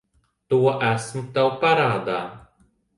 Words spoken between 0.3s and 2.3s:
To esmu tev parādā.